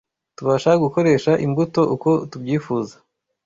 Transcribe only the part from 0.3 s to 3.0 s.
Tubasha gukoresha imbuto uko tubyifuza